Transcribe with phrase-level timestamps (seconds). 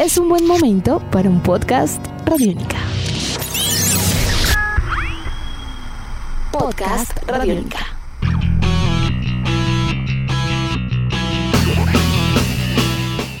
[0.00, 2.78] es un buen momento para un podcast Radiónica.
[6.50, 7.80] Podcast Radiónica.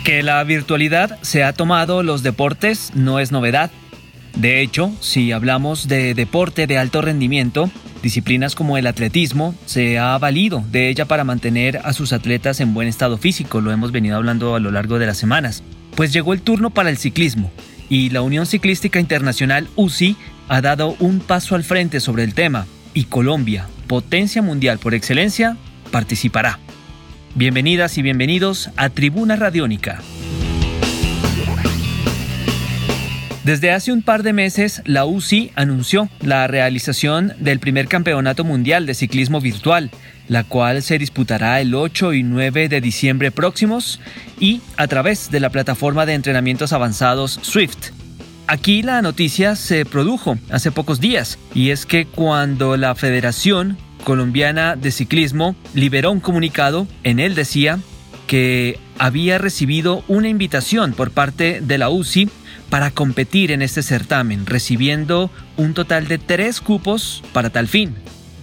[0.04, 3.70] Que la virtualidad se ha tomado los deportes no es novedad.
[4.36, 7.70] De hecho, si hablamos de deporte de alto rendimiento,
[8.02, 12.74] disciplinas como el atletismo se ha valido de ella para mantener a sus atletas en
[12.74, 15.62] buen estado físico, lo hemos venido hablando a lo largo de las semanas.
[15.94, 17.50] Pues llegó el turno para el ciclismo
[17.88, 20.16] y la Unión Ciclística Internacional UCI
[20.48, 25.56] ha dado un paso al frente sobre el tema y Colombia, potencia mundial por excelencia,
[25.90, 26.58] participará.
[27.34, 30.00] Bienvenidas y bienvenidos a Tribuna Radiónica.
[33.44, 38.84] Desde hace un par de meses, la UCI anunció la realización del primer campeonato mundial
[38.86, 39.90] de ciclismo virtual,
[40.30, 43.98] la cual se disputará el 8 y 9 de diciembre próximos
[44.38, 47.90] y a través de la plataforma de entrenamientos avanzados Swift.
[48.46, 54.76] Aquí la noticia se produjo hace pocos días y es que cuando la Federación Colombiana
[54.76, 57.80] de Ciclismo liberó un comunicado, en él decía
[58.28, 62.30] que había recibido una invitación por parte de la UCI
[62.68, 67.96] para competir en este certamen, recibiendo un total de tres cupos para tal fin.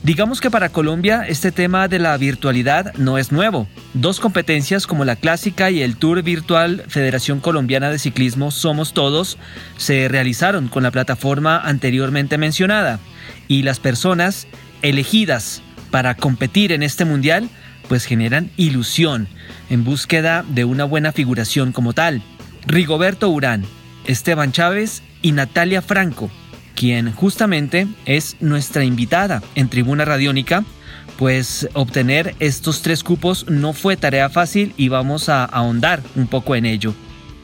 [0.07, 3.67] Digamos que para Colombia este tema de la virtualidad no es nuevo.
[3.93, 9.37] Dos competencias como la clásica y el Tour Virtual Federación Colombiana de Ciclismo Somos Todos
[9.75, 13.01] se realizaron con la plataforma anteriormente mencionada
[13.49, 14.47] y las personas
[14.81, 17.49] elegidas para competir en este mundial
[17.89, 19.27] pues generan ilusión
[19.69, 22.21] en búsqueda de una buena figuración como tal.
[22.65, 23.65] Rigoberto Urán,
[24.05, 26.31] Esteban Chávez y Natalia Franco,
[26.77, 30.63] quien justamente es nuestra invitada en Tribuna Radiónica,
[31.17, 36.55] pues obtener estos tres cupos no fue tarea fácil y vamos a ahondar un poco
[36.55, 36.93] en ello.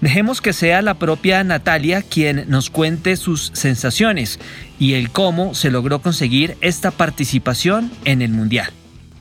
[0.02, 4.40] Dejemos que sea la propia Natalia quien nos cuente sus sensaciones
[4.78, 8.72] y el cómo se logró conseguir esta participación en el Mundial.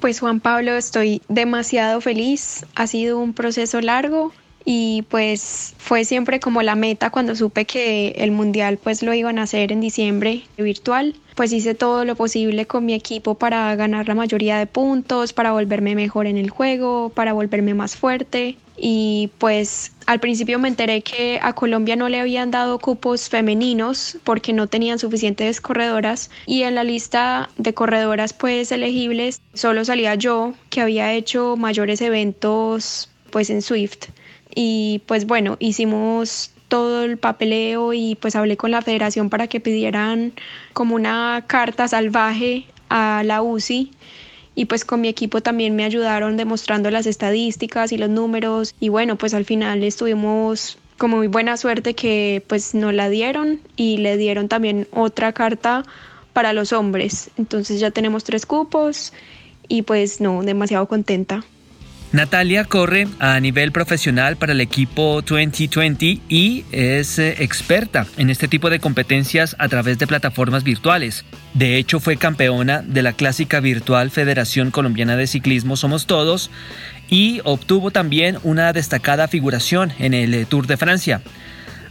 [0.00, 2.66] Pues Juan Pablo, estoy demasiado feliz.
[2.74, 4.34] Ha sido un proceso largo,
[4.64, 9.38] y pues fue siempre como la meta cuando supe que el mundial pues lo iban
[9.38, 14.08] a hacer en diciembre virtual pues hice todo lo posible con mi equipo para ganar
[14.08, 18.56] la mayoría de puntos, para volverme mejor en el juego, para volverme más fuerte.
[18.76, 24.18] Y pues al principio me enteré que a Colombia no le habían dado cupos femeninos
[24.24, 30.14] porque no tenían suficientes corredoras y en la lista de corredoras pues elegibles solo salía
[30.16, 34.10] yo que había hecho mayores eventos pues en Swift.
[34.54, 39.60] Y pues bueno, hicimos todo el papeleo y pues hablé con la federación para que
[39.60, 40.32] pidieran
[40.72, 43.90] como una carta salvaje a la UCI
[44.54, 48.74] y pues con mi equipo también me ayudaron demostrando las estadísticas y los números.
[48.80, 53.60] Y bueno pues al final estuvimos como muy buena suerte que pues nos la dieron
[53.76, 55.84] y le dieron también otra carta
[56.32, 57.30] para los hombres.
[57.36, 59.12] Entonces ya tenemos tres cupos
[59.68, 61.44] y pues no demasiado contenta
[62.12, 68.48] Natalia corre a nivel profesional para el equipo 2020 y es eh, experta en este
[68.48, 71.24] tipo de competencias a través de plataformas virtuales.
[71.54, 76.50] De hecho, fue campeona de la clásica virtual Federación Colombiana de Ciclismo Somos Todos
[77.08, 81.22] y obtuvo también una destacada figuración en el eh, Tour de Francia.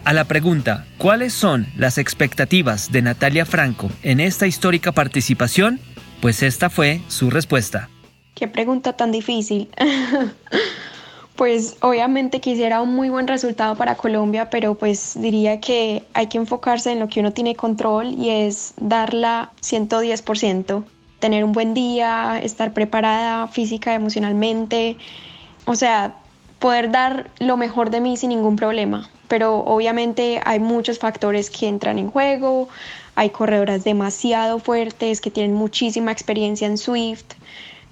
[0.03, 5.79] A la pregunta, ¿cuáles son las expectativas de Natalia Franco en esta histórica participación?
[6.21, 7.89] Pues esta fue su respuesta.
[8.35, 9.69] Qué pregunta tan difícil.
[11.35, 16.37] pues obviamente quisiera un muy buen resultado para Colombia, pero pues diría que hay que
[16.37, 20.83] enfocarse en lo que uno tiene control y es darla 110%,
[21.19, 24.97] tener un buen día, estar preparada física, emocionalmente,
[25.65, 26.15] o sea,
[26.59, 29.09] poder dar lo mejor de mí sin ningún problema.
[29.27, 32.69] Pero obviamente hay muchos factores que entran en juego,
[33.15, 37.33] hay corredoras demasiado fuertes que tienen muchísima experiencia en Swift,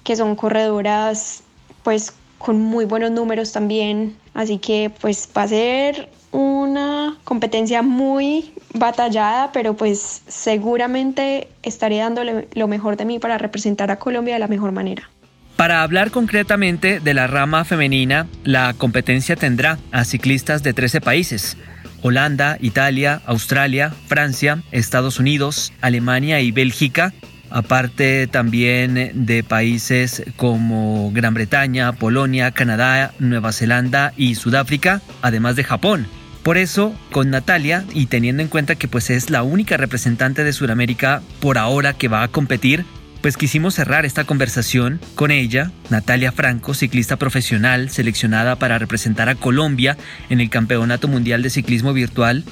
[0.04, 1.42] que son corredoras
[1.82, 8.52] pues con muy buenos números también, así que pues va a ser una competencia muy
[8.74, 14.40] batallada, pero pues seguramente estaré dándole lo mejor de mí para representar a Colombia de
[14.40, 15.10] la mejor manera.
[15.56, 21.58] Para hablar concretamente de la rama femenina, la competencia tendrá a ciclistas de 13 países.
[22.02, 27.12] Holanda, Italia, Australia, Francia, Estados Unidos, Alemania y Bélgica,
[27.50, 35.64] aparte también de países como Gran Bretaña, Polonia, Canadá, Nueva Zelanda y Sudáfrica, además de
[35.64, 36.06] Japón.
[36.42, 40.54] Por eso, con Natalia, y teniendo en cuenta que pues es la única representante de
[40.54, 42.86] Sudamérica por ahora que va a competir,
[43.20, 49.34] pues quisimos cerrar esta conversación con ella, Natalia Franco, ciclista profesional seleccionada para representar a
[49.34, 49.98] Colombia
[50.30, 52.44] en el Campeonato Mundial de Ciclismo Virtual,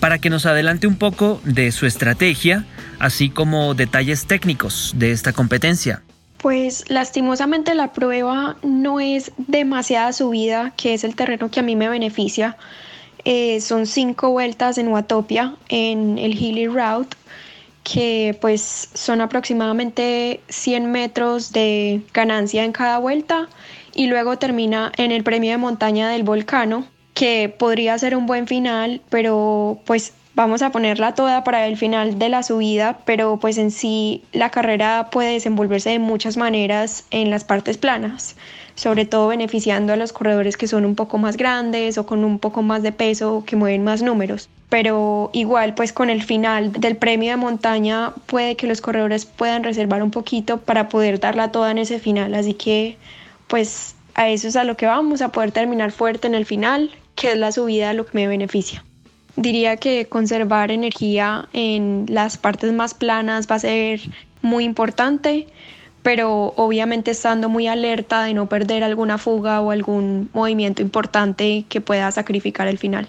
[0.00, 2.64] para que nos adelante un poco de su estrategia,
[2.98, 6.02] así como detalles técnicos de esta competencia.
[6.38, 11.76] Pues lastimosamente la prueba no es demasiada subida, que es el terreno que a mí
[11.76, 12.56] me beneficia.
[13.26, 17.14] Eh, son cinco vueltas en Watopia, en el Hilly Route,
[17.84, 23.48] que pues son aproximadamente 100 metros de ganancia en cada vuelta
[23.94, 28.46] y luego termina en el premio de montaña del volcano, que podría ser un buen
[28.46, 33.58] final, pero pues vamos a ponerla toda para el final de la subida, pero pues
[33.58, 38.36] en sí la carrera puede desenvolverse de muchas maneras en las partes planas,
[38.74, 42.38] sobre todo beneficiando a los corredores que son un poco más grandes o con un
[42.38, 44.48] poco más de peso que mueven más números.
[44.68, 49.64] Pero igual pues con el final del premio de montaña puede que los corredores puedan
[49.64, 52.96] reservar un poquito para poder darla toda en ese final, así que
[53.48, 56.90] pues a eso es a lo que vamos, a poder terminar fuerte en el final,
[57.14, 58.84] que es la subida lo que me beneficia.
[59.36, 64.00] Diría que conservar energía en las partes más planas va a ser
[64.42, 65.46] muy importante,
[66.02, 71.80] pero obviamente estando muy alerta de no perder alguna fuga o algún movimiento importante que
[71.80, 73.08] pueda sacrificar el final.